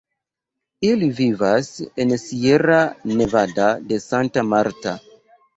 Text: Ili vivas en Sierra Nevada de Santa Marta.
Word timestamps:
Ili 0.87 1.09
vivas 1.19 1.69
en 2.05 2.15
Sierra 2.23 2.79
Nevada 3.21 3.69
de 3.93 4.01
Santa 4.09 4.49
Marta. 4.57 4.99